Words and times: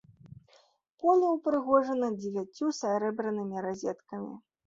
Поле 1.03 1.27
ўпрыгожана 1.33 2.09
дзевяццю 2.21 2.65
сярэбранымі 2.81 3.63
разеткамі. 3.69 4.33